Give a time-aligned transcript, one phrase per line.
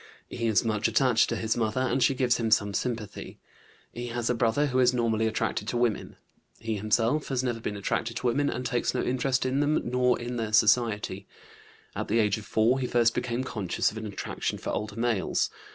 [0.29, 3.37] He is much attached to his mother, and she gives him some sympathy.
[3.93, 6.15] He has a brother who is normally attracted to women.
[6.59, 10.19] He himself has never been attracted to women, and takes no interest in them nor
[10.19, 11.27] in their society.
[11.95, 15.51] At the age of 4 he first became conscious of an attraction for older males.